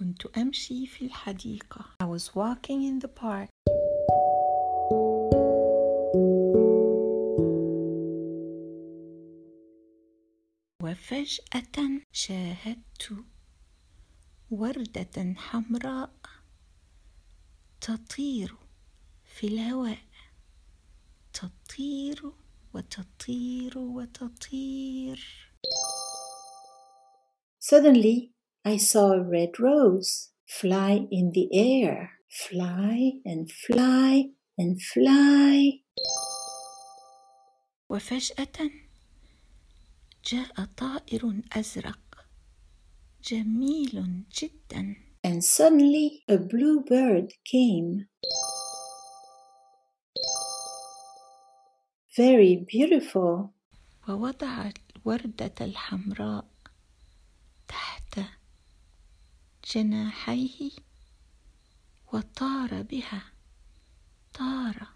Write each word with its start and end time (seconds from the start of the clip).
كنت 0.00 0.26
أمشي 0.26 0.86
في 0.86 1.04
الحديقة. 1.04 1.84
I 2.02 2.06
was 2.06 2.34
walking 2.34 2.82
in 2.82 2.98
the 3.04 3.08
park. 3.08 3.48
وفجأة 10.82 12.00
شاهدت 12.12 13.24
وردة 14.50 15.34
حمراء 15.36 16.12
تطير 17.80 18.56
في 19.24 19.46
الهواء. 19.46 19.98
تطير 21.32 22.32
وتطير 22.74 23.78
وتطير. 23.78 25.50
Suddenly, 27.60 28.39
I 28.65 28.77
saw 28.77 29.11
a 29.13 29.23
red 29.23 29.59
rose 29.59 30.29
fly 30.47 31.07
in 31.11 31.31
the 31.31 31.49
air, 31.53 32.11
fly 32.29 33.21
and 33.25 33.51
fly 33.51 34.29
and 34.57 34.81
fly. 34.81 35.81
وفجأة 37.89 38.69
جاء 40.25 40.65
طائر 40.77 41.41
أزرق 41.53 42.27
جميل 43.23 44.23
جدا 44.31 44.95
And 45.23 45.43
suddenly, 45.43 46.23
a 46.29 46.37
blue 46.37 46.81
bird 46.81 47.33
came. 47.45 48.07
Very 52.17 52.55
beautiful. 52.57 53.53
ووضع 54.09 54.71
الوردة 54.95 55.53
الحمراء 55.61 56.45
جناحيه 59.75 60.71
وطار 62.13 62.81
بها 62.81 63.23
طار 64.33 64.87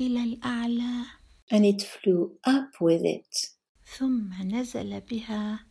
إلى 0.00 0.22
الأعلى 0.24 1.04
And 1.52 1.64
it 1.64 1.82
flew 1.82 2.38
up 2.44 2.80
with 2.80 3.04
it. 3.04 3.50
ثم 3.98 4.42
نزل 4.42 5.00
بها 5.00 5.66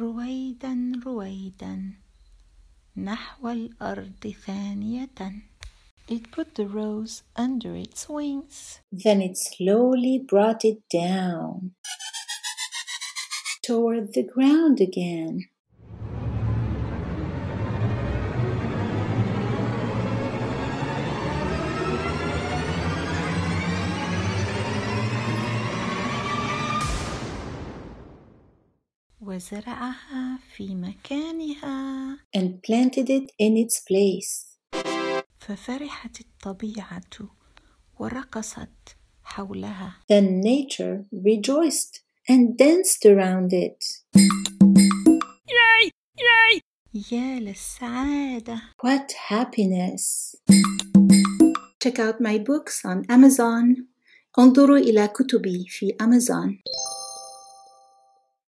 رويدا 0.00 0.92
رويدا 1.06 1.92
نحو 2.96 3.48
الأرض 3.48 4.34
ثانية 4.46 5.42
It 6.08 6.30
put 6.30 6.54
the 6.54 6.66
rose 6.66 7.22
under 7.34 7.74
its 7.74 8.08
wings 8.08 8.80
Then 8.92 9.20
it 9.20 9.36
slowly 9.36 10.18
brought 10.18 10.64
it 10.64 10.80
down 10.88 11.72
toward 13.62 14.12
the 14.14 14.22
ground 14.22 14.80
again. 14.80 15.48
وزرعها 29.21 30.39
في 30.55 30.75
مكانها 30.75 32.17
and 32.37 32.49
planted 32.67 33.09
it 33.09 33.25
in 33.39 33.55
its 33.55 33.79
place. 33.79 34.57
ففرحت 35.39 36.21
الطبيعة 36.21 37.29
ورقصت 37.99 38.97
حولها 39.23 39.93
Then 40.11 40.41
nature 40.41 41.05
rejoiced 41.13 42.01
and 42.29 42.57
danced 42.57 43.05
around 43.05 43.53
it. 43.53 43.83
يا 47.11 47.39
للسعادة 47.39 48.61
What 48.85 49.11
happiness! 49.29 50.35
Check 51.83 51.99
out 51.99 52.19
my 52.19 52.37
books 52.37 52.85
on 52.85 53.05
Amazon. 53.11 53.85
انظروا 54.39 54.77
إلى 54.77 55.07
كتبي 55.07 55.65
في 55.69 55.95
Amazon. 56.01 56.71